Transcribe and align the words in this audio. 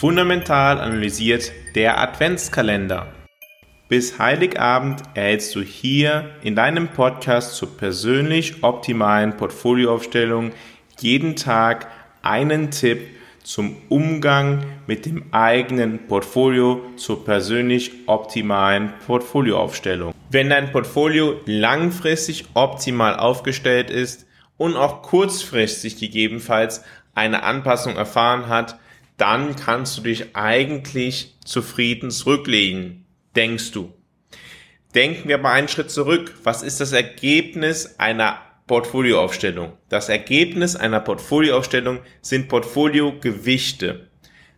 Fundamental 0.00 0.80
analysiert 0.80 1.52
der 1.74 2.00
Adventskalender. 2.00 3.08
Bis 3.90 4.18
Heiligabend 4.18 5.02
erhältst 5.12 5.54
du 5.54 5.60
hier 5.60 6.30
in 6.42 6.56
deinem 6.56 6.88
Podcast 6.88 7.54
zur 7.56 7.76
persönlich 7.76 8.64
optimalen 8.64 9.36
Portfolioaufstellung 9.36 10.52
jeden 11.00 11.36
Tag 11.36 11.88
einen 12.22 12.70
Tipp 12.70 13.08
zum 13.42 13.76
Umgang 13.90 14.64
mit 14.86 15.04
dem 15.04 15.34
eigenen 15.34 16.06
Portfolio 16.06 16.80
zur 16.96 17.22
persönlich 17.22 17.92
optimalen 18.06 18.94
Portfolioaufstellung. 19.06 20.14
Wenn 20.30 20.48
dein 20.48 20.72
Portfolio 20.72 21.42
langfristig 21.44 22.46
optimal 22.54 23.16
aufgestellt 23.16 23.90
ist 23.90 24.24
und 24.56 24.76
auch 24.76 25.02
kurzfristig 25.02 25.98
gegebenenfalls 25.98 26.84
eine 27.14 27.42
Anpassung 27.42 27.96
erfahren 27.96 28.48
hat, 28.48 28.78
dann 29.20 29.54
kannst 29.54 29.98
du 29.98 30.02
dich 30.02 30.34
eigentlich 30.34 31.36
zufrieden 31.44 32.10
zurücklegen, 32.10 33.04
denkst 33.36 33.72
du. 33.72 33.92
Denken 34.94 35.28
wir 35.28 35.36
mal 35.38 35.52
einen 35.52 35.68
Schritt 35.68 35.90
zurück. 35.90 36.34
Was 36.42 36.62
ist 36.62 36.80
das 36.80 36.92
Ergebnis 36.92 37.96
einer 37.98 38.40
Portfolioaufstellung? 38.66 39.74
Das 39.90 40.08
Ergebnis 40.08 40.74
einer 40.74 41.00
Portfolioaufstellung 41.00 42.00
sind 42.22 42.48
Portfoliogewichte. 42.48 44.08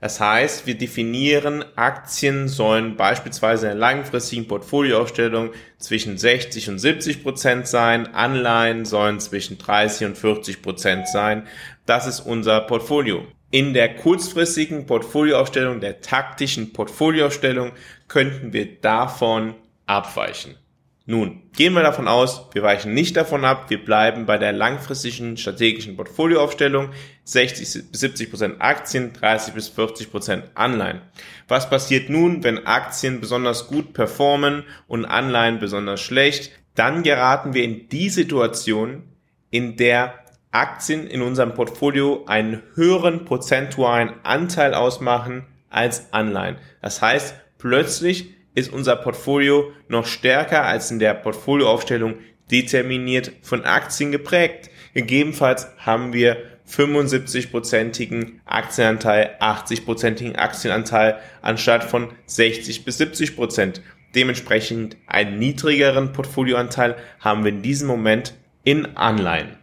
Das 0.00 0.20
heißt, 0.20 0.66
wir 0.66 0.76
definieren 0.76 1.64
Aktien 1.76 2.48
sollen 2.48 2.96
beispielsweise 2.96 3.66
in 3.66 3.72
einer 3.72 3.80
langfristigen 3.80 4.48
Portfolioaufstellung 4.48 5.50
zwischen 5.78 6.18
60 6.18 6.70
und 6.70 6.78
70 6.78 7.22
Prozent 7.22 7.66
sein, 7.66 8.12
Anleihen 8.14 8.84
sollen 8.84 9.20
zwischen 9.20 9.58
30 9.58 10.06
und 10.08 10.18
40 10.18 10.62
Prozent 10.62 11.08
sein. 11.08 11.46
Das 11.84 12.06
ist 12.06 12.20
unser 12.20 12.60
Portfolio. 12.60 13.26
In 13.52 13.74
der 13.74 13.96
kurzfristigen 13.96 14.86
Portfolioaufstellung, 14.86 15.80
der 15.80 16.00
taktischen 16.00 16.72
Portfolioaufstellung, 16.72 17.72
könnten 18.08 18.54
wir 18.54 18.80
davon 18.80 19.56
abweichen. 19.84 20.56
Nun, 21.04 21.42
gehen 21.54 21.74
wir 21.74 21.82
davon 21.82 22.08
aus, 22.08 22.46
wir 22.54 22.62
weichen 22.62 22.94
nicht 22.94 23.14
davon 23.14 23.44
ab, 23.44 23.68
wir 23.68 23.84
bleiben 23.84 24.24
bei 24.24 24.38
der 24.38 24.52
langfristigen 24.52 25.36
strategischen 25.36 25.96
Portfolioaufstellung 25.96 26.92
60 27.24 27.90
bis 27.90 28.00
70 28.00 28.30
Prozent 28.30 28.54
Aktien, 28.60 29.12
30 29.12 29.52
bis 29.52 29.68
40 29.68 30.10
Prozent 30.10 30.44
Anleihen. 30.54 31.02
Was 31.46 31.68
passiert 31.68 32.08
nun, 32.08 32.42
wenn 32.44 32.66
Aktien 32.66 33.20
besonders 33.20 33.66
gut 33.66 33.92
performen 33.92 34.64
und 34.86 35.04
Anleihen 35.04 35.58
besonders 35.58 36.00
schlecht? 36.00 36.52
Dann 36.74 37.02
geraten 37.02 37.52
wir 37.52 37.64
in 37.64 37.90
die 37.90 38.08
Situation, 38.08 39.02
in 39.50 39.76
der 39.76 40.21
Aktien 40.52 41.06
in 41.06 41.22
unserem 41.22 41.54
Portfolio 41.54 42.24
einen 42.26 42.62
höheren 42.74 43.24
prozentualen 43.24 44.12
Anteil 44.22 44.74
ausmachen 44.74 45.46
als 45.70 46.12
Anleihen. 46.12 46.56
Das 46.80 47.02
heißt, 47.02 47.34
plötzlich 47.58 48.34
ist 48.54 48.72
unser 48.72 48.96
Portfolio 48.96 49.72
noch 49.88 50.06
stärker 50.06 50.64
als 50.64 50.90
in 50.90 50.98
der 50.98 51.14
Portfolioaufstellung 51.14 52.16
determiniert 52.50 53.32
von 53.42 53.64
Aktien 53.64 54.12
geprägt. 54.12 54.68
Gegebenenfalls 54.92 55.68
haben 55.78 56.12
wir 56.12 56.36
75-prozentigen 56.68 58.40
Aktienanteil, 58.44 59.36
80-prozentigen 59.40 60.36
Aktienanteil 60.36 61.18
anstatt 61.40 61.84
von 61.84 62.10
60 62.26 62.84
bis 62.84 62.98
70 62.98 63.36
Prozent. 63.36 63.82
Dementsprechend 64.14 64.98
einen 65.06 65.38
niedrigeren 65.38 66.12
Portfolioanteil 66.12 66.96
haben 67.20 67.44
wir 67.44 67.52
in 67.52 67.62
diesem 67.62 67.88
Moment 67.88 68.34
in 68.64 68.96
Anleihen. 68.96 69.61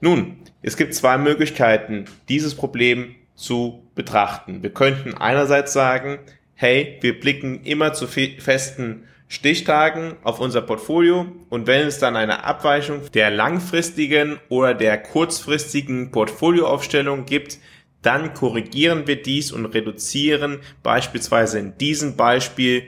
Nun, 0.00 0.36
es 0.62 0.76
gibt 0.76 0.94
zwei 0.94 1.16
Möglichkeiten, 1.16 2.04
dieses 2.28 2.54
Problem 2.54 3.14
zu 3.34 3.82
betrachten. 3.94 4.62
Wir 4.62 4.70
könnten 4.70 5.14
einerseits 5.14 5.72
sagen, 5.72 6.18
hey, 6.54 6.98
wir 7.00 7.18
blicken 7.18 7.62
immer 7.64 7.92
zu 7.92 8.06
festen 8.06 9.04
Stichtagen 9.28 10.16
auf 10.22 10.38
unser 10.38 10.62
Portfolio 10.62 11.26
und 11.48 11.66
wenn 11.66 11.86
es 11.86 11.98
dann 11.98 12.14
eine 12.14 12.44
Abweichung 12.44 13.10
der 13.12 13.30
langfristigen 13.30 14.38
oder 14.48 14.72
der 14.72 14.98
kurzfristigen 15.02 16.12
Portfolioaufstellung 16.12 17.24
gibt, 17.24 17.58
dann 18.02 18.34
korrigieren 18.34 19.06
wir 19.08 19.20
dies 19.20 19.50
und 19.50 19.66
reduzieren 19.66 20.60
beispielsweise 20.84 21.58
in 21.58 21.76
diesem 21.76 22.16
Beispiel 22.16 22.84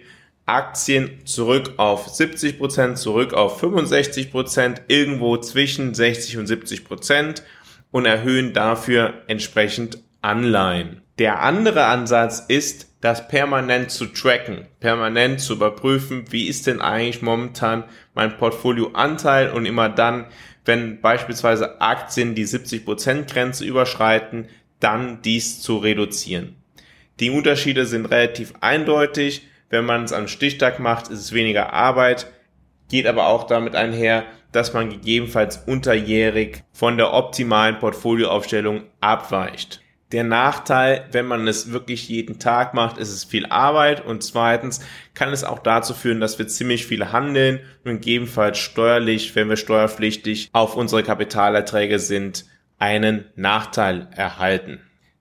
Aktien 0.49 1.27
zurück 1.27 1.75
auf 1.77 2.09
70%, 2.09 2.59
Prozent, 2.59 2.99
zurück 2.99 3.35
auf 3.35 3.63
65%, 3.63 4.31
Prozent, 4.31 4.83
irgendwo 4.89 5.37
zwischen 5.37 5.95
60 5.95 6.39
und 6.39 6.47
70 6.47 6.85
Prozent 6.85 7.43
und 7.91 8.07
erhöhen 8.07 8.53
dafür 8.53 9.15
entsprechend 9.27 9.99
Anleihen. 10.23 11.03
Der 11.19 11.43
andere 11.43 11.87
Ansatz 11.87 12.45
ist, 12.47 12.89
das 13.01 13.29
permanent 13.29 13.91
zu 13.91 14.07
tracken, 14.07 14.67
permanent 14.81 15.41
zu 15.41 15.55
überprüfen, 15.55 16.25
wie 16.31 16.49
ist 16.49 16.67
denn 16.67 16.81
eigentlich 16.81 17.23
momentan 17.23 17.85
mein 18.15 18.37
Portfolioanteil 18.37 19.51
und 19.51 19.67
immer 19.67 19.89
dann, 19.89 20.27
wenn 20.65 21.01
beispielsweise 21.01 21.81
Aktien 21.81 22.35
die 22.35 22.47
70% 22.47 23.33
Grenze 23.33 23.65
überschreiten, 23.65 24.49
dann 24.81 25.23
dies 25.23 25.61
zu 25.61 25.79
reduzieren. 25.79 26.57
Die 27.21 27.31
Unterschiede 27.31 27.87
sind 27.87 28.07
relativ 28.07 28.53
eindeutig. 28.61 29.43
Wenn 29.71 29.85
man 29.85 30.05
es 30.05 30.13
am 30.13 30.29
Stichtag 30.29 30.79
macht, 30.81 31.09
ist 31.09 31.21
es 31.21 31.33
weniger 31.33 31.73
Arbeit, 31.73 32.33
geht 32.89 33.07
aber 33.07 33.27
auch 33.27 33.45
damit 33.45 33.75
einher, 33.75 34.25
dass 34.53 34.73
man 34.73 34.89
gegebenenfalls 34.89 35.59
unterjährig 35.67 36.63
von 36.73 36.97
der 36.97 37.13
optimalen 37.13 37.79
Portfolioaufstellung 37.79 38.85
abweicht. 39.01 39.83
Der 40.11 40.25
Nachteil, 40.25 41.05
wenn 41.13 41.27
man 41.27 41.47
es 41.47 41.71
wirklich 41.71 42.09
jeden 42.09 42.39
Tag 42.39 42.73
macht, 42.73 42.97
ist 42.97 43.13
es 43.13 43.25
viel 43.25 43.45
Arbeit 43.45 44.03
und 44.07 44.23
zweitens 44.23 44.81
kann 45.13 45.35
es 45.35 45.45
auch 45.45 45.59
dazu 45.59 45.93
führen, 45.93 46.21
dass 46.21 46.39
wir 46.39 46.49
ziemlich 46.49 46.87
viel 46.87 47.13
handeln 47.13 47.61
und 47.85 47.93
gegebenenfalls 48.01 48.57
steuerlich, 48.57 49.37
wenn 49.37 49.51
wir 49.51 49.59
steuerpflichtig 49.59 50.49
auf 50.53 50.77
unsere 50.77 51.03
Kapitalerträge 51.03 51.99
sind, 51.99 52.47
einen 52.79 53.27
Nachteil 53.37 54.09
erhalten. 54.17 54.81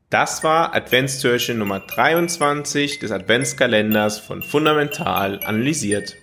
Das 0.09 0.41
war 0.41 0.73
Adventstürchen 0.73 1.57
Nummer 1.57 1.81
23 1.81 2.99
des 2.99 3.11
Adventskalenders 3.11 4.19
von 4.19 4.41
Fundamental 4.41 5.43
analysiert. 5.43 6.15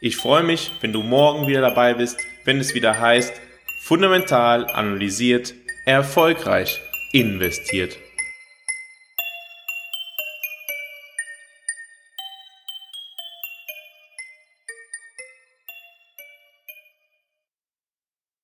Ich 0.00 0.16
freue 0.16 0.44
mich, 0.44 0.70
wenn 0.82 0.92
du 0.92 1.02
morgen 1.02 1.48
wieder 1.48 1.60
dabei 1.60 1.94
bist, 1.94 2.16
wenn 2.44 2.60
es 2.60 2.74
wieder 2.74 3.00
heißt 3.00 3.32
Fundamental 3.82 4.66
analysiert, 4.66 5.52
erfolgreich 5.84 6.80
investiert. 7.10 7.98